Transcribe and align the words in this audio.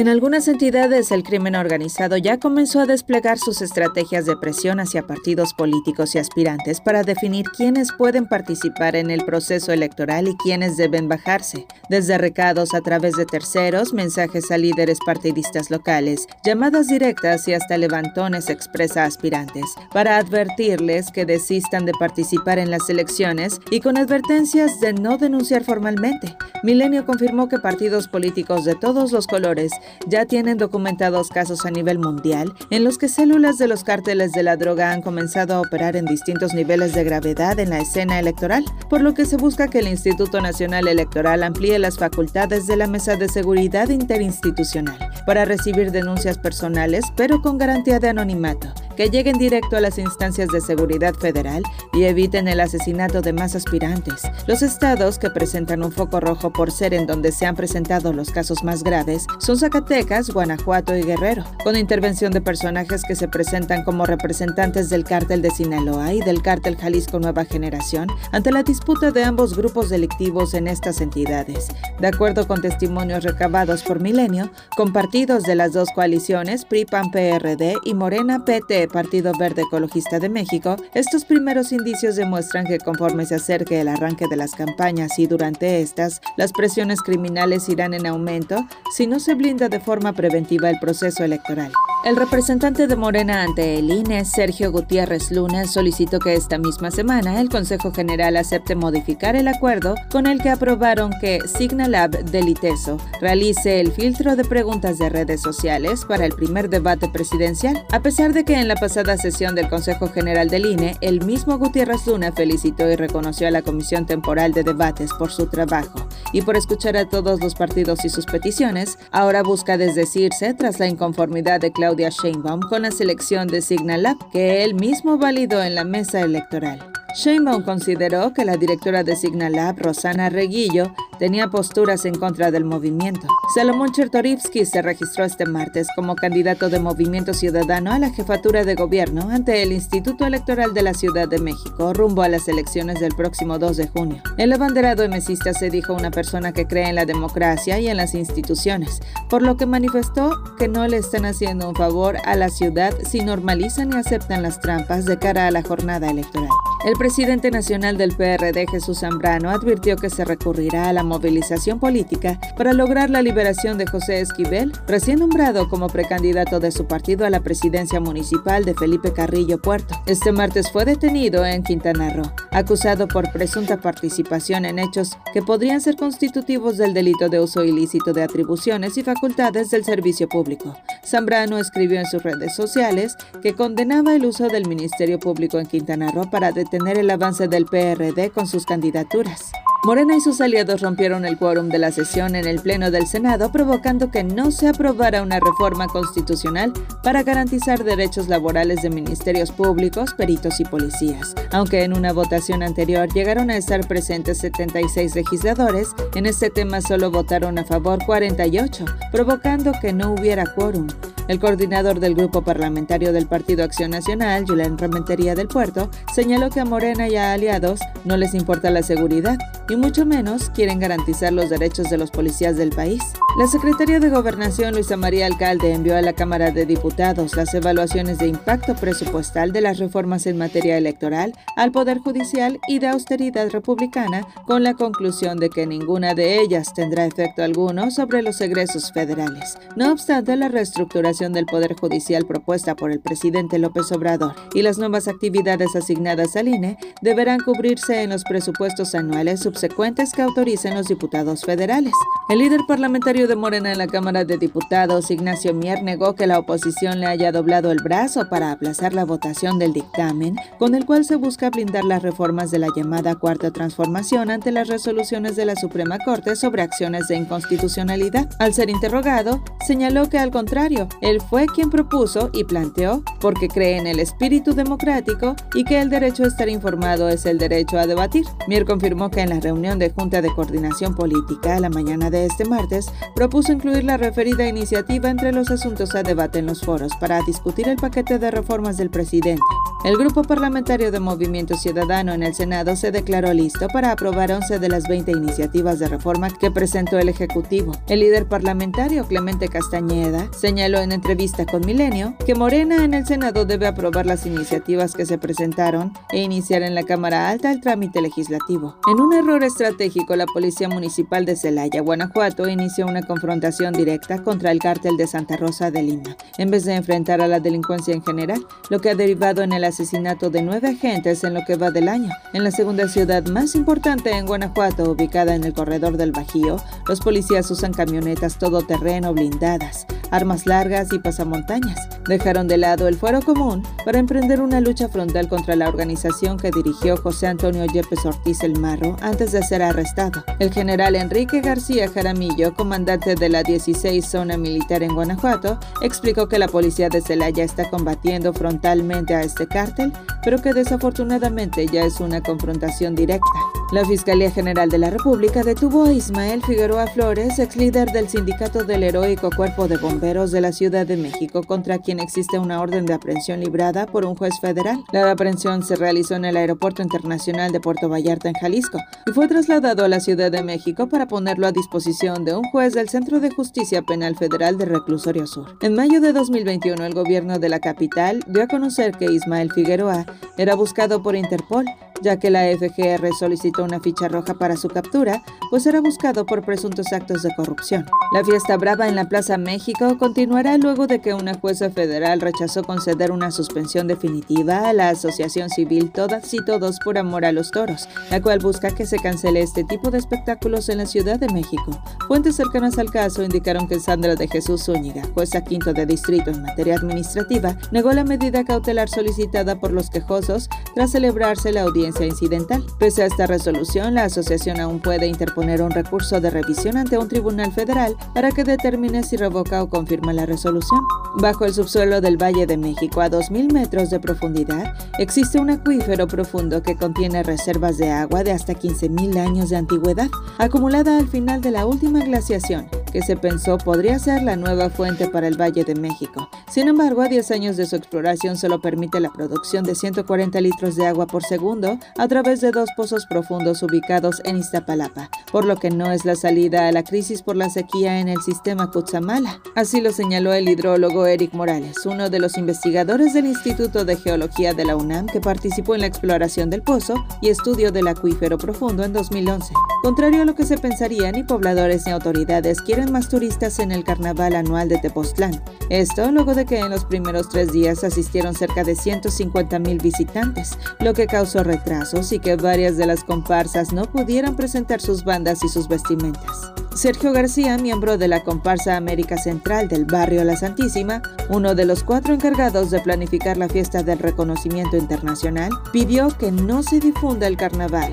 En 0.00 0.08
algunas 0.08 0.48
entidades 0.48 1.12
el 1.12 1.22
crimen 1.22 1.56
organizado 1.56 2.16
ya 2.16 2.38
comenzó 2.38 2.80
a 2.80 2.86
desplegar 2.86 3.36
sus 3.36 3.60
estrategias 3.60 4.24
de 4.24 4.34
presión 4.34 4.80
hacia 4.80 5.06
partidos 5.06 5.52
políticos 5.52 6.14
y 6.14 6.18
aspirantes 6.18 6.80
para 6.80 7.02
definir 7.02 7.44
quiénes 7.54 7.92
pueden 7.92 8.26
participar 8.26 8.96
en 8.96 9.10
el 9.10 9.26
proceso 9.26 9.72
electoral 9.72 10.26
y 10.26 10.38
quiénes 10.38 10.78
deben 10.78 11.06
bajarse, 11.06 11.66
desde 11.90 12.16
recados 12.16 12.72
a 12.72 12.80
través 12.80 13.12
de 13.16 13.26
terceros, 13.26 13.92
mensajes 13.92 14.50
a 14.50 14.56
líderes 14.56 15.00
partidistas 15.04 15.70
locales, 15.70 16.26
llamadas 16.46 16.86
directas 16.86 17.46
y 17.46 17.52
hasta 17.52 17.76
levantones 17.76 18.48
expresa 18.48 19.04
aspirantes, 19.04 19.66
para 19.92 20.16
advertirles 20.16 21.10
que 21.10 21.26
desistan 21.26 21.84
de 21.84 21.92
participar 21.92 22.58
en 22.58 22.70
las 22.70 22.88
elecciones 22.88 23.60
y 23.70 23.80
con 23.80 23.98
advertencias 23.98 24.80
de 24.80 24.94
no 24.94 25.18
denunciar 25.18 25.62
formalmente. 25.62 26.34
Milenio 26.62 27.04
confirmó 27.04 27.50
que 27.50 27.58
partidos 27.58 28.08
políticos 28.08 28.64
de 28.64 28.76
todos 28.76 29.12
los 29.12 29.26
colores 29.26 29.72
ya 30.06 30.26
tienen 30.26 30.58
documentados 30.58 31.28
casos 31.28 31.64
a 31.66 31.70
nivel 31.70 31.98
mundial 31.98 32.52
en 32.70 32.84
los 32.84 32.98
que 32.98 33.08
células 33.08 33.58
de 33.58 33.68
los 33.68 33.84
cárteles 33.84 34.32
de 34.32 34.42
la 34.42 34.56
droga 34.56 34.92
han 34.92 35.02
comenzado 35.02 35.54
a 35.54 35.60
operar 35.60 35.96
en 35.96 36.04
distintos 36.04 36.54
niveles 36.54 36.94
de 36.94 37.04
gravedad 37.04 37.58
en 37.58 37.70
la 37.70 37.80
escena 37.80 38.18
electoral, 38.18 38.64
por 38.88 39.00
lo 39.00 39.14
que 39.14 39.26
se 39.26 39.36
busca 39.36 39.68
que 39.68 39.80
el 39.80 39.88
Instituto 39.88 40.40
Nacional 40.40 40.88
Electoral 40.88 41.42
amplíe 41.42 41.78
las 41.78 41.98
facultades 41.98 42.66
de 42.66 42.76
la 42.76 42.86
Mesa 42.86 43.16
de 43.16 43.28
Seguridad 43.28 43.88
Interinstitucional 43.88 44.98
para 45.26 45.44
recibir 45.44 45.90
denuncias 45.90 46.38
personales, 46.38 47.04
pero 47.16 47.42
con 47.42 47.58
garantía 47.58 47.98
de 47.98 48.08
anonimato 48.08 48.68
que 48.96 49.10
lleguen 49.10 49.38
directo 49.38 49.76
a 49.76 49.80
las 49.80 49.98
instancias 49.98 50.48
de 50.48 50.60
seguridad 50.60 51.14
federal 51.14 51.62
y 51.92 52.04
eviten 52.04 52.48
el 52.48 52.60
asesinato 52.60 53.22
de 53.22 53.32
más 53.32 53.54
aspirantes. 53.54 54.22
Los 54.46 54.62
estados 54.62 55.18
que 55.18 55.30
presentan 55.30 55.82
un 55.82 55.92
foco 55.92 56.20
rojo 56.20 56.52
por 56.52 56.70
ser 56.70 56.94
en 56.94 57.06
donde 57.06 57.32
se 57.32 57.46
han 57.46 57.56
presentado 57.56 58.12
los 58.12 58.30
casos 58.30 58.64
más 58.64 58.82
graves 58.82 59.26
son 59.38 59.58
Zacatecas, 59.58 60.30
Guanajuato 60.30 60.96
y 60.96 61.02
Guerrero, 61.02 61.44
con 61.64 61.76
intervención 61.76 62.32
de 62.32 62.40
personajes 62.40 63.02
que 63.02 63.16
se 63.16 63.28
presentan 63.28 63.84
como 63.84 64.06
representantes 64.06 64.90
del 64.90 65.04
cártel 65.04 65.42
de 65.42 65.50
Sinaloa 65.50 66.12
y 66.14 66.20
del 66.20 66.42
cártel 66.42 66.76
Jalisco 66.76 67.18
Nueva 67.18 67.44
Generación 67.44 68.08
ante 68.32 68.52
la 68.52 68.62
disputa 68.62 69.10
de 69.10 69.24
ambos 69.24 69.56
grupos 69.56 69.90
delictivos 69.90 70.54
en 70.54 70.68
estas 70.68 71.00
entidades. 71.00 71.68
De 72.00 72.06
acuerdo 72.06 72.46
con 72.46 72.62
testimonios 72.62 73.24
recabados 73.24 73.82
por 73.82 74.00
Milenio, 74.00 74.50
con 74.76 74.92
partidos 74.92 75.44
de 75.44 75.54
las 75.54 75.72
dos 75.72 75.88
coaliciones, 75.94 76.64
PRI, 76.64 76.84
PAN, 76.84 77.10
PRD 77.10 77.76
y 77.84 77.94
Morena, 77.94 78.44
PT, 78.44 78.88
Partido 78.90 79.32
Verde 79.38 79.62
Ecologista 79.62 80.18
de 80.18 80.28
México, 80.28 80.76
estos 80.94 81.24
primeros 81.24 81.72
indicios 81.72 82.16
demuestran 82.16 82.66
que 82.66 82.78
conforme 82.78 83.24
se 83.24 83.36
acerque 83.36 83.80
el 83.80 83.88
arranque 83.88 84.26
de 84.28 84.36
las 84.36 84.52
campañas 84.52 85.18
y 85.18 85.26
durante 85.26 85.80
estas, 85.80 86.20
las 86.36 86.52
presiones 86.52 87.00
criminales 87.00 87.68
irán 87.68 87.94
en 87.94 88.06
aumento 88.06 88.66
si 88.94 89.06
no 89.06 89.20
se 89.20 89.34
blinda 89.34 89.68
de 89.68 89.80
forma 89.80 90.12
preventiva 90.12 90.70
el 90.70 90.78
proceso 90.78 91.24
electoral. 91.24 91.72
El 92.02 92.16
representante 92.16 92.86
de 92.86 92.96
Morena 92.96 93.42
ante 93.42 93.78
el 93.78 93.90
INE, 93.90 94.24
Sergio 94.24 94.72
Gutiérrez 94.72 95.30
Luna, 95.30 95.66
solicitó 95.66 96.18
que 96.18 96.32
esta 96.32 96.56
misma 96.56 96.90
semana 96.90 97.42
el 97.42 97.50
Consejo 97.50 97.92
General 97.92 98.38
acepte 98.38 98.74
modificar 98.74 99.36
el 99.36 99.48
acuerdo 99.48 99.94
con 100.10 100.26
el 100.26 100.40
que 100.40 100.48
aprobaron 100.48 101.12
que 101.20 101.40
Signalab 101.46 102.10
del 102.24 102.48
ITESO 102.48 102.96
realice 103.20 103.80
el 103.80 103.92
filtro 103.92 104.34
de 104.34 104.46
preguntas 104.46 104.96
de 104.96 105.10
redes 105.10 105.42
sociales 105.42 106.06
para 106.06 106.24
el 106.24 106.32
primer 106.32 106.70
debate 106.70 107.06
presidencial, 107.06 107.84
a 107.92 108.00
pesar 108.00 108.32
de 108.32 108.44
que 108.44 108.54
en 108.54 108.68
la 108.68 108.76
pasada 108.76 109.18
sesión 109.18 109.54
del 109.54 109.68
Consejo 109.68 110.08
General 110.08 110.48
del 110.48 110.64
INE, 110.64 110.96
el 111.02 111.22
mismo 111.26 111.58
Gutiérrez 111.58 112.06
Luna 112.06 112.32
felicitó 112.32 112.90
y 112.90 112.96
reconoció 112.96 113.46
a 113.46 113.50
la 113.50 113.60
Comisión 113.60 114.06
Temporal 114.06 114.52
de 114.52 114.64
Debates 114.64 115.10
por 115.12 115.32
su 115.32 115.48
trabajo 115.48 116.08
y 116.32 116.40
por 116.40 116.56
escuchar 116.56 116.96
a 116.96 117.10
todos 117.10 117.40
los 117.40 117.54
partidos 117.54 118.06
y 118.06 118.08
sus 118.08 118.24
peticiones, 118.24 118.98
ahora 119.10 119.42
busca 119.42 119.76
desdecirse 119.76 120.54
tras 120.54 120.78
la 120.78 120.86
inconformidad 120.86 121.60
de 121.60 121.72
Claudia 121.90 122.10
Sheinbaum 122.10 122.60
con 122.60 122.82
la 122.82 122.92
selección 122.92 123.48
de 123.48 123.62
Signalab 123.62 124.16
que 124.30 124.62
él 124.62 124.74
mismo 124.76 125.18
validó 125.18 125.60
en 125.60 125.74
la 125.74 125.82
mesa 125.82 126.20
electoral. 126.20 126.99
Sheinbaum 127.14 127.62
consideró 127.62 128.32
que 128.32 128.44
la 128.44 128.56
directora 128.56 129.02
de 129.02 129.16
Signalab, 129.16 129.78
Rosana 129.78 130.28
Reguillo, 130.30 130.92
tenía 131.18 131.48
posturas 131.48 132.04
en 132.06 132.14
contra 132.14 132.50
del 132.50 132.64
movimiento. 132.64 133.26
Salomón 133.54 133.92
Chertorivsky 133.92 134.64
se 134.64 134.80
registró 134.80 135.24
este 135.24 135.44
martes 135.44 135.88
como 135.94 136.16
candidato 136.16 136.70
de 136.70 136.80
Movimiento 136.80 137.34
Ciudadano 137.34 137.92
a 137.92 137.98
la 137.98 138.10
jefatura 138.10 138.64
de 138.64 138.74
gobierno 138.74 139.28
ante 139.30 139.62
el 139.62 139.72
Instituto 139.72 140.24
Electoral 140.24 140.72
de 140.72 140.82
la 140.82 140.94
Ciudad 140.94 141.28
de 141.28 141.38
México 141.38 141.92
rumbo 141.92 142.22
a 142.22 142.28
las 142.28 142.48
elecciones 142.48 143.00
del 143.00 143.14
próximo 143.14 143.58
2 143.58 143.76
de 143.76 143.88
junio. 143.88 144.22
El 144.38 144.52
abanderado 144.52 145.02
emesista 145.02 145.52
se 145.52 145.68
dijo 145.68 145.92
una 145.92 146.10
persona 146.10 146.52
que 146.52 146.66
cree 146.66 146.88
en 146.88 146.94
la 146.94 147.06
democracia 147.06 147.78
y 147.78 147.88
en 147.88 147.96
las 147.96 148.14
instituciones, 148.14 149.00
por 149.28 149.42
lo 149.42 149.56
que 149.56 149.66
manifestó 149.66 150.42
que 150.58 150.68
no 150.68 150.86
le 150.86 150.96
están 150.96 151.26
haciendo 151.26 151.68
un 151.68 151.74
favor 151.74 152.16
a 152.24 152.34
la 152.36 152.48
ciudad 152.48 152.94
si 153.04 153.20
normalizan 153.20 153.92
y 153.92 153.96
aceptan 153.96 154.42
las 154.42 154.60
trampas 154.60 155.04
de 155.04 155.18
cara 155.18 155.48
a 155.48 155.50
la 155.50 155.62
jornada 155.62 156.10
electoral. 156.10 156.48
El 156.82 156.94
presidente 156.94 157.50
nacional 157.50 157.98
del 157.98 158.16
PRD, 158.16 158.66
Jesús 158.66 159.00
Zambrano, 159.00 159.50
advirtió 159.50 159.96
que 159.96 160.08
se 160.08 160.24
recurrirá 160.24 160.88
a 160.88 160.94
la 160.94 161.02
movilización 161.02 161.78
política 161.78 162.40
para 162.56 162.72
lograr 162.72 163.10
la 163.10 163.20
liberación 163.20 163.76
de 163.76 163.86
José 163.86 164.22
Esquivel, 164.22 164.72
recién 164.86 165.18
nombrado 165.18 165.68
como 165.68 165.88
precandidato 165.88 166.58
de 166.58 166.72
su 166.72 166.86
partido 166.86 167.26
a 167.26 167.30
la 167.30 167.40
presidencia 167.40 168.00
municipal 168.00 168.64
de 168.64 168.72
Felipe 168.72 169.12
Carrillo 169.12 169.60
Puerto. 169.60 169.94
Este 170.06 170.32
martes 170.32 170.72
fue 170.72 170.86
detenido 170.86 171.44
en 171.44 171.62
Quintana 171.64 172.14
Roo, 172.14 172.32
acusado 172.50 173.06
por 173.08 173.30
presunta 173.30 173.76
participación 173.76 174.64
en 174.64 174.78
hechos 174.78 175.18
que 175.34 175.42
podrían 175.42 175.82
ser 175.82 175.96
constitutivos 175.96 176.78
del 176.78 176.94
delito 176.94 177.28
de 177.28 177.40
uso 177.40 177.62
ilícito 177.62 178.14
de 178.14 178.22
atribuciones 178.22 178.96
y 178.96 179.02
facultades 179.02 179.68
del 179.68 179.84
servicio 179.84 180.30
público. 180.30 180.74
Zambrano 181.04 181.58
escribió 181.58 182.00
en 182.00 182.06
sus 182.06 182.22
redes 182.22 182.54
sociales 182.54 183.16
que 183.42 183.54
condenaba 183.54 184.14
el 184.14 184.24
uso 184.24 184.48
del 184.48 184.66
Ministerio 184.66 185.18
Público 185.18 185.58
en 185.58 185.66
Quintana 185.66 186.10
Roo 186.10 186.30
para 186.30 186.52
detener 186.52 186.69
tener 186.70 186.98
el 186.98 187.10
avance 187.10 187.48
del 187.48 187.66
PRD 187.66 188.30
con 188.30 188.46
sus 188.46 188.64
candidaturas. 188.64 189.52
Morena 189.82 190.14
y 190.14 190.20
sus 190.20 190.42
aliados 190.42 190.82
rompieron 190.82 191.24
el 191.24 191.38
quórum 191.38 191.70
de 191.70 191.78
la 191.78 191.90
sesión 191.90 192.36
en 192.36 192.46
el 192.46 192.60
Pleno 192.60 192.90
del 192.90 193.06
Senado, 193.06 193.50
provocando 193.50 194.10
que 194.10 194.22
no 194.22 194.50
se 194.50 194.68
aprobara 194.68 195.22
una 195.22 195.40
reforma 195.40 195.86
constitucional 195.86 196.74
para 197.02 197.22
garantizar 197.22 197.82
derechos 197.82 198.28
laborales 198.28 198.82
de 198.82 198.90
ministerios 198.90 199.50
públicos, 199.50 200.12
peritos 200.12 200.60
y 200.60 200.66
policías. 200.66 201.34
Aunque 201.50 201.82
en 201.82 201.96
una 201.96 202.12
votación 202.12 202.62
anterior 202.62 203.08
llegaron 203.14 203.48
a 203.48 203.56
estar 203.56 203.88
presentes 203.88 204.36
76 204.38 205.14
legisladores, 205.14 205.88
en 206.14 206.26
este 206.26 206.50
tema 206.50 206.82
solo 206.82 207.10
votaron 207.10 207.58
a 207.58 207.64
favor 207.64 208.04
48, 208.04 208.84
provocando 209.10 209.72
que 209.80 209.94
no 209.94 210.12
hubiera 210.12 210.44
quórum. 210.44 210.88
El 211.26 211.38
coordinador 211.38 212.00
del 212.00 212.16
grupo 212.16 212.42
parlamentario 212.42 213.12
del 213.12 213.28
Partido 213.28 213.62
Acción 213.62 213.92
Nacional, 213.92 214.44
Julián 214.46 214.76
Rementería 214.76 215.34
del 215.34 215.46
Puerto, 215.48 215.88
señaló 216.12 216.50
que 216.50 216.60
a 216.60 216.64
Morena 216.64 217.08
y 217.08 217.16
a 217.16 217.32
aliados 217.32 217.80
no 218.04 218.16
les 218.16 218.34
importa 218.34 218.68
la 218.70 218.82
seguridad 218.82 219.38
y 219.70 219.76
mucho 219.76 220.04
menos 220.04 220.50
quieren 220.50 220.80
garantizar 220.80 221.32
los 221.32 221.48
derechos 221.48 221.88
de 221.90 221.96
los 221.96 222.10
policías 222.10 222.56
del 222.56 222.70
país. 222.70 223.00
La 223.38 223.46
secretaria 223.46 224.00
de 224.00 224.10
Gobernación, 224.10 224.74
Luisa 224.74 224.96
María 224.96 225.26
Alcalde, 225.26 225.72
envió 225.72 225.96
a 225.96 226.02
la 226.02 226.12
Cámara 226.12 226.50
de 226.50 226.66
Diputados 226.66 227.36
las 227.36 227.54
evaluaciones 227.54 228.18
de 228.18 228.26
impacto 228.26 228.74
presupuestal 228.74 229.52
de 229.52 229.60
las 229.60 229.78
reformas 229.78 230.26
en 230.26 230.36
materia 230.36 230.76
electoral 230.76 231.32
al 231.56 231.70
Poder 231.70 231.98
Judicial 231.98 232.58
y 232.66 232.80
de 232.80 232.88
austeridad 232.88 233.48
republicana, 233.50 234.26
con 234.46 234.64
la 234.64 234.74
conclusión 234.74 235.38
de 235.38 235.48
que 235.48 235.66
ninguna 235.66 236.14
de 236.14 236.40
ellas 236.40 236.74
tendrá 236.74 237.06
efecto 237.06 237.44
alguno 237.44 237.92
sobre 237.92 238.22
los 238.22 238.40
egresos 238.40 238.90
federales. 238.92 239.56
No 239.76 239.92
obstante, 239.92 240.34
la 240.36 240.48
reestructuración 240.48 241.32
del 241.32 241.46
Poder 241.46 241.74
Judicial 241.74 242.26
propuesta 242.26 242.74
por 242.74 242.90
el 242.90 243.00
presidente 243.00 243.60
López 243.60 243.92
Obrador 243.92 244.34
y 244.52 244.62
las 244.62 244.78
nuevas 244.78 245.06
actividades 245.06 245.76
asignadas 245.76 246.34
al 246.34 246.48
INE 246.48 246.76
deberán 247.00 247.38
cubrirse 247.38 248.02
en 248.02 248.10
los 248.10 248.24
presupuestos 248.24 248.96
anuales 248.96 249.46
subsecuentes 249.60 250.12
que 250.12 250.22
autoricen 250.22 250.74
los 250.74 250.88
diputados 250.88 251.42
federales. 251.42 251.92
El 252.30 252.38
líder 252.38 252.60
parlamentario 252.66 253.28
de 253.28 253.36
Morena 253.36 253.70
en 253.70 253.76
la 253.76 253.86
Cámara 253.86 254.24
de 254.24 254.38
Diputados, 254.38 255.10
Ignacio 255.10 255.52
Mier, 255.52 255.82
negó 255.82 256.14
que 256.14 256.26
la 256.26 256.38
oposición 256.38 256.98
le 257.00 257.06
haya 257.06 257.30
doblado 257.30 257.70
el 257.70 257.82
brazo 257.82 258.28
para 258.30 258.52
aplazar 258.52 258.94
la 258.94 259.04
votación 259.04 259.58
del 259.58 259.74
dictamen, 259.74 260.36
con 260.58 260.74
el 260.74 260.86
cual 260.86 261.04
se 261.04 261.16
busca 261.16 261.50
blindar 261.50 261.84
las 261.84 262.02
reformas 262.02 262.50
de 262.50 262.58
la 262.58 262.68
llamada 262.74 263.16
Cuarta 263.16 263.50
Transformación 263.50 264.30
ante 264.30 264.50
las 264.50 264.68
resoluciones 264.68 265.36
de 265.36 265.44
la 265.44 265.56
Suprema 265.56 265.98
Corte 265.98 266.36
sobre 266.36 266.62
acciones 266.62 267.08
de 267.08 267.16
inconstitucionalidad. 267.16 268.30
Al 268.38 268.54
ser 268.54 268.70
interrogado, 268.70 269.44
señaló 269.66 270.08
que 270.08 270.18
al 270.18 270.30
contrario, 270.30 270.88
él 271.02 271.20
fue 271.20 271.44
quien 271.46 271.68
propuso 271.68 272.30
y 272.32 272.44
planteó 272.44 273.02
porque 273.20 273.48
cree 273.48 273.76
en 273.76 273.86
el 273.86 274.00
espíritu 274.00 274.54
democrático 274.54 275.36
y 275.54 275.64
que 275.64 275.82
el 275.82 275.90
derecho 275.90 276.24
a 276.24 276.28
estar 276.28 276.48
informado 276.48 277.10
es 277.10 277.26
el 277.26 277.36
derecho 277.36 277.78
a 277.78 277.86
debatir. 277.86 278.24
Mier 278.48 278.64
confirmó 278.64 279.10
que 279.10 279.20
en 279.20 279.28
la 279.28 279.40
reunión 279.50 279.80
de 279.80 279.90
Junta 279.90 280.22
de 280.22 280.32
Coordinación 280.32 280.94
Política 280.94 281.58
la 281.58 281.70
mañana 281.70 282.08
de 282.08 282.24
este 282.24 282.44
martes 282.44 282.86
propuso 283.16 283.50
incluir 283.50 283.82
la 283.82 283.96
referida 283.96 284.46
iniciativa 284.46 285.10
entre 285.10 285.32
los 285.32 285.50
asuntos 285.50 285.96
a 285.96 286.04
debate 286.04 286.38
en 286.38 286.46
los 286.46 286.60
foros 286.60 286.92
para 287.00 287.20
discutir 287.22 287.66
el 287.66 287.74
paquete 287.74 288.20
de 288.20 288.30
reformas 288.30 288.76
del 288.76 288.90
presidente. 288.90 289.42
El 289.82 289.96
grupo 289.96 290.22
parlamentario 290.22 290.92
de 290.92 291.00
Movimiento 291.00 291.56
Ciudadano 291.56 292.12
en 292.12 292.22
el 292.22 292.34
Senado 292.34 292.76
se 292.76 292.92
declaró 292.92 293.32
listo 293.32 293.66
para 293.72 293.90
aprobar 293.90 294.30
11 294.30 294.58
de 294.58 294.68
las 294.68 294.86
20 294.86 295.10
iniciativas 295.12 295.78
de 295.78 295.88
reforma 295.88 296.28
que 296.30 296.50
presentó 296.50 296.98
el 296.98 297.08
Ejecutivo. 297.08 297.72
El 297.88 298.00
líder 298.00 298.28
parlamentario 298.28 299.08
Clemente 299.08 299.48
Castañeda 299.48 300.28
señaló 300.32 300.78
en 300.78 300.92
entrevista 300.92 301.44
con 301.44 301.64
Milenio 301.66 302.14
que 302.24 302.34
Morena 302.34 302.84
en 302.84 302.94
el 302.94 303.06
Senado 303.06 303.46
debe 303.46 303.66
aprobar 303.66 304.06
las 304.06 304.26
iniciativas 304.26 304.92
que 304.92 305.06
se 305.06 305.18
presentaron 305.18 305.92
e 306.12 306.20
iniciar 306.20 306.62
en 306.62 306.74
la 306.74 306.84
Cámara 306.84 307.30
Alta 307.30 307.50
el 307.50 307.60
trámite 307.60 308.02
legislativo. 308.02 308.76
En 308.86 309.00
un 309.00 309.14
error 309.30 309.44
estratégico, 309.44 310.16
la 310.16 310.26
Policía 310.26 310.68
Municipal 310.68 311.24
de 311.24 311.36
Celaya, 311.36 311.82
Guanajuato, 311.82 312.48
inició 312.48 312.86
una 312.86 313.02
confrontación 313.02 313.72
directa 313.72 314.24
contra 314.24 314.50
el 314.50 314.58
cártel 314.58 314.96
de 314.96 315.06
Santa 315.06 315.36
Rosa 315.36 315.70
de 315.70 315.84
Lima, 315.84 316.16
en 316.36 316.50
vez 316.50 316.64
de 316.64 316.74
enfrentar 316.74 317.20
a 317.20 317.28
la 317.28 317.38
delincuencia 317.38 317.94
en 317.94 318.02
general, 318.02 318.44
lo 318.70 318.80
que 318.80 318.90
ha 318.90 318.96
derivado 318.96 319.42
en 319.42 319.52
el 319.52 319.62
asesinato 319.62 320.30
de 320.30 320.42
nueve 320.42 320.70
agentes 320.70 321.22
en 321.22 321.34
lo 321.34 321.44
que 321.46 321.54
va 321.54 321.70
del 321.70 321.88
año. 321.88 322.10
En 322.32 322.42
la 322.42 322.50
segunda 322.50 322.88
ciudad 322.88 323.24
más 323.26 323.54
importante 323.54 324.10
en 324.10 324.26
Guanajuato, 324.26 324.90
ubicada 324.90 325.36
en 325.36 325.44
el 325.44 325.52
corredor 325.52 325.96
del 325.96 326.10
Bajío, 326.10 326.56
los 326.88 327.00
policías 327.00 327.48
usan 327.52 327.72
camionetas 327.72 328.36
todoterreno 328.36 329.14
blindadas, 329.14 329.86
armas 330.10 330.44
largas 330.44 330.92
y 330.92 330.98
pasamontañas. 330.98 331.78
Dejaron 332.08 332.48
de 332.48 332.56
lado 332.56 332.88
el 332.88 332.96
fuero 332.96 333.20
común 333.22 333.62
para 333.84 334.00
emprender 334.00 334.40
una 334.40 334.60
lucha 334.60 334.88
frontal 334.88 335.28
contra 335.28 335.54
la 335.54 335.68
organización 335.68 336.36
que 336.36 336.50
dirigió 336.50 336.96
José 336.96 337.28
Antonio 337.28 337.64
Yepes 337.66 338.04
Ortiz 338.04 338.42
El 338.42 338.58
Marro 338.58 338.96
antes 339.00 339.19
de 339.26 339.42
ser 339.42 339.62
arrestado. 339.62 340.24
El 340.38 340.50
general 340.50 340.96
Enrique 340.96 341.42
García 341.42 341.90
Jaramillo, 341.90 342.54
comandante 342.54 343.14
de 343.14 343.28
la 343.28 343.42
16 343.42 344.04
Zona 344.04 344.38
Militar 344.38 344.82
en 344.82 344.94
Guanajuato, 344.94 345.58
explicó 345.82 346.26
que 346.26 346.38
la 346.38 346.48
policía 346.48 346.88
de 346.88 347.02
Celaya 347.02 347.44
está 347.44 347.68
combatiendo 347.68 348.32
frontalmente 348.32 349.14
a 349.14 349.20
este 349.20 349.46
cártel, 349.46 349.92
pero 350.24 350.40
que 350.40 350.54
desafortunadamente 350.54 351.66
ya 351.66 351.84
es 351.84 352.00
una 352.00 352.22
confrontación 352.22 352.94
directa. 352.94 353.28
La 353.72 353.84
Fiscalía 353.84 354.32
General 354.32 354.68
de 354.68 354.78
la 354.78 354.90
República 354.90 355.44
detuvo 355.44 355.84
a 355.84 355.92
Ismael 355.92 356.42
Figueroa 356.42 356.88
Flores, 356.88 357.38
ex 357.38 357.54
líder 357.54 357.92
del 357.92 358.08
sindicato 358.08 358.64
del 358.64 358.82
heroico 358.82 359.30
Cuerpo 359.30 359.68
de 359.68 359.76
Bomberos 359.76 360.32
de 360.32 360.40
la 360.40 360.50
Ciudad 360.50 360.84
de 360.84 360.96
México, 360.96 361.44
contra 361.44 361.78
quien 361.78 362.00
existe 362.00 362.40
una 362.40 362.60
orden 362.60 362.84
de 362.84 362.94
aprehensión 362.94 363.38
librada 363.38 363.86
por 363.86 364.04
un 364.04 364.16
juez 364.16 364.34
federal. 364.40 364.82
La 364.90 365.08
aprehensión 365.08 365.62
se 365.62 365.76
realizó 365.76 366.16
en 366.16 366.24
el 366.24 366.36
Aeropuerto 366.36 366.82
Internacional 366.82 367.52
de 367.52 367.60
Puerto 367.60 367.88
Vallarta, 367.88 368.28
en 368.28 368.34
Jalisco, 368.34 368.78
y 369.06 369.12
fue 369.12 369.28
trasladado 369.28 369.84
a 369.84 369.88
la 369.88 370.00
Ciudad 370.00 370.32
de 370.32 370.42
México 370.42 370.88
para 370.88 371.06
ponerlo 371.06 371.46
a 371.46 371.52
disposición 371.52 372.24
de 372.24 372.34
un 372.34 372.42
juez 372.50 372.74
del 372.74 372.88
Centro 372.88 373.20
de 373.20 373.30
Justicia 373.30 373.82
Penal 373.82 374.16
Federal 374.16 374.58
de 374.58 374.64
Reclusorio 374.64 375.28
Sur. 375.28 375.56
En 375.62 375.76
mayo 375.76 376.00
de 376.00 376.12
2021, 376.12 376.84
el 376.84 376.94
gobierno 376.94 377.38
de 377.38 377.48
la 377.48 377.60
capital 377.60 378.24
dio 378.26 378.42
a 378.42 378.48
conocer 378.48 378.96
que 378.96 379.04
Ismael 379.04 379.52
Figueroa 379.52 380.06
era 380.36 380.56
buscado 380.56 381.04
por 381.04 381.14
Interpol 381.14 381.66
ya 382.02 382.18
que 382.18 382.30
la 382.30 382.44
FGR 382.44 383.08
solicitó 383.18 383.64
una 383.64 383.80
ficha 383.80 384.08
roja 384.08 384.34
para 384.34 384.56
su 384.56 384.68
captura, 384.68 385.22
pues 385.50 385.66
era 385.66 385.80
buscado 385.80 386.26
por 386.26 386.42
presuntos 386.44 386.92
actos 386.92 387.22
de 387.22 387.34
corrupción. 387.36 387.86
La 388.12 388.24
fiesta 388.24 388.56
brava 388.56 388.88
en 388.88 388.96
la 388.96 389.08
Plaza 389.08 389.36
México 389.36 389.98
continuará 389.98 390.56
luego 390.58 390.86
de 390.86 391.00
que 391.00 391.14
una 391.14 391.34
jueza 391.34 391.70
federal 391.70 392.20
rechazó 392.20 392.62
conceder 392.62 393.12
una 393.12 393.30
suspensión 393.30 393.86
definitiva 393.86 394.68
a 394.68 394.72
la 394.72 394.88
Asociación 394.88 395.50
Civil 395.50 395.90
Todas 395.90 396.32
y 396.32 396.44
Todos 396.44 396.78
por 396.82 396.98
Amor 396.98 397.24
a 397.24 397.32
los 397.32 397.50
Toros, 397.50 397.88
la 398.10 398.20
cual 398.20 398.38
busca 398.38 398.70
que 398.70 398.86
se 398.86 398.98
cancele 398.98 399.42
este 399.42 399.64
tipo 399.64 399.90
de 399.90 399.98
espectáculos 399.98 400.68
en 400.68 400.78
la 400.78 400.86
Ciudad 400.86 401.18
de 401.18 401.28
México. 401.28 401.78
Fuentes 402.08 402.36
cercanas 402.36 402.78
al 402.78 402.90
caso 402.90 403.22
indicaron 403.22 403.68
que 403.68 403.80
Sandra 403.80 404.14
de 404.14 404.28
Jesús 404.28 404.64
Zúñiga, 404.64 405.02
jueza 405.14 405.44
quinto 405.44 405.72
de 405.72 405.86
distrito 405.86 406.30
en 406.30 406.42
materia 406.42 406.76
administrativa, 406.76 407.56
negó 407.70 407.92
la 407.92 408.04
medida 408.04 408.44
cautelar 408.44 408.88
solicitada 408.88 409.58
por 409.58 409.72
los 409.72 409.90
quejosos 409.90 410.48
tras 410.74 410.92
celebrarse 410.92 411.52
la 411.52 411.62
audiencia 411.62 411.89
incidental. 412.00 412.64
Pese 412.78 413.02
a 413.02 413.06
esta 413.06 413.26
resolución, 413.26 413.94
la 413.94 414.04
asociación 414.04 414.60
aún 414.60 414.80
puede 414.80 415.06
interponer 415.06 415.62
un 415.62 415.70
recurso 415.70 416.20
de 416.20 416.30
revisión 416.30 416.76
ante 416.76 416.98
un 416.98 417.08
tribunal 417.08 417.52
federal 417.52 417.96
para 418.14 418.30
que 418.30 418.44
determine 418.44 419.02
si 419.02 419.16
revoca 419.16 419.62
o 419.62 419.68
confirma 419.68 420.12
la 420.12 420.26
resolución. 420.26 420.80
Bajo 421.16 421.44
el 421.44 421.54
subsuelo 421.54 422.00
del 422.00 422.16
Valle 422.16 422.46
de 422.46 422.56
México, 422.56 423.00
a 423.00 423.10
2.000 423.10 423.52
metros 423.52 423.90
de 423.90 424.00
profundidad, 424.00 424.74
existe 424.98 425.38
un 425.38 425.50
acuífero 425.50 426.06
profundo 426.06 426.62
que 426.62 426.76
contiene 426.76 427.22
reservas 427.22 427.78
de 427.78 427.90
agua 427.90 428.22
de 428.22 428.32
hasta 428.32 428.54
15.000 428.54 429.18
años 429.18 429.50
de 429.50 429.56
antigüedad, 429.56 430.08
acumulada 430.38 430.98
al 430.98 431.08
final 431.08 431.40
de 431.40 431.50
la 431.50 431.66
última 431.66 432.00
glaciación 432.00 432.68
que 432.90 433.02
se 433.02 433.16
pensó 433.16 433.58
podría 433.58 433.98
ser 433.98 434.22
la 434.22 434.36
nueva 434.36 434.70
fuente 434.70 435.08
para 435.08 435.28
el 435.28 435.40
Valle 435.40 435.64
de 435.64 435.74
México. 435.74 436.28
Sin 436.50 436.68
embargo, 436.68 437.02
a 437.02 437.08
10 437.08 437.30
años 437.30 437.56
de 437.56 437.66
su 437.66 437.76
exploración 437.76 438.36
solo 438.36 438.60
permite 438.60 439.00
la 439.00 439.10
producción 439.10 439.64
de 439.64 439.74
140 439.74 440.40
litros 440.40 440.76
de 440.76 440.86
agua 440.86 441.06
por 441.06 441.22
segundo 441.22 441.78
a 441.96 442.08
través 442.08 442.40
de 442.40 442.50
dos 442.50 442.68
pozos 442.76 443.06
profundos 443.06 443.62
ubicados 443.62 444.20
en 444.24 444.38
Iztapalapa, 444.38 445.10
por 445.30 445.44
lo 445.44 445.56
que 445.56 445.70
no 445.70 445.92
es 445.92 446.04
la 446.04 446.16
salida 446.16 446.68
a 446.68 446.72
la 446.72 446.82
crisis 446.82 447.22
por 447.22 447.36
la 447.36 447.50
sequía 447.50 448.00
en 448.00 448.08
el 448.08 448.20
sistema 448.22 448.70
Cutzamala. 448.70 449.40
Así 449.54 449.80
lo 449.80 449.92
señaló 449.92 450.32
el 450.32 450.48
hidrólogo 450.48 451.06
Eric 451.06 451.34
Morales, 451.34 451.86
uno 451.86 452.10
de 452.10 452.18
los 452.18 452.36
investigadores 452.36 453.14
del 453.14 453.26
Instituto 453.26 453.84
de 453.84 453.96
Geología 453.96 454.54
de 454.54 454.64
la 454.64 454.76
UNAM 454.76 455.06
que 455.06 455.20
participó 455.20 455.74
en 455.74 455.82
la 455.82 455.86
exploración 455.86 456.50
del 456.50 456.62
pozo 456.62 456.94
y 457.20 457.28
estudio 457.28 457.72
del 457.72 457.88
acuífero 457.88 458.38
profundo 458.38 458.84
en 458.84 458.92
2011. 458.92 459.52
Contrario 459.82 460.22
a 460.22 460.24
lo 460.24 460.34
que 460.34 460.44
se 460.44 460.58
pensaría, 460.58 461.12
ni 461.12 461.22
pobladores 461.22 461.86
ni 461.86 461.92
autoridades 461.92 462.60
quieren 462.60 462.79
más 462.88 463.08
turistas 463.08 463.58
en 463.58 463.72
el 463.72 463.84
carnaval 463.84 464.36
anual 464.36 464.68
de 464.68 464.78
Tepoztlán. 464.78 465.42
Esto 465.68 466.10
luego 466.12 466.34
de 466.34 466.46
que 466.46 466.60
en 466.60 466.70
los 466.70 466.84
primeros 466.84 467.28
tres 467.28 467.52
días 467.52 467.84
asistieron 467.84 468.34
cerca 468.34 468.64
de 468.64 468.76
150 468.76 469.58
mil 469.58 469.78
visitantes, 469.78 470.56
lo 470.78 470.94
que 470.94 471.06
causó 471.06 471.42
retrasos 471.42 472.12
y 472.12 472.18
que 472.20 472.36
varias 472.36 472.76
de 472.76 472.86
las 472.86 473.04
comparsas 473.04 473.72
no 473.72 473.84
pudieran 473.84 474.36
presentar 474.36 474.80
sus 474.80 475.04
bandas 475.04 475.44
y 475.44 475.48
sus 475.48 475.68
vestimentas. 475.68 476.52
Sergio 476.74 477.12
García, 477.12 477.58
miembro 477.58 477.98
de 477.98 478.08
la 478.08 478.22
comparsa 478.22 478.76
América 478.76 479.18
Central 479.18 479.68
del 479.68 479.84
barrio 479.84 480.22
La 480.24 480.36
Santísima, 480.36 481.02
uno 481.28 481.54
de 481.54 481.64
los 481.64 481.82
cuatro 481.82 482.14
encargados 482.14 482.70
de 482.70 482.80
planificar 482.80 483.36
la 483.36 483.48
fiesta 483.48 483.82
del 483.82 483.98
reconocimiento 483.98 484.76
internacional, 484.76 485.50
pidió 485.72 486.16
que 486.16 486.30
no 486.30 486.62
se 486.62 486.78
difunda 486.78 487.26
el 487.26 487.36
carnaval. 487.36 487.92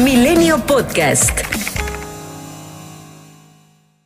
Milenio 0.00 0.56
Podcast. 0.64 1.59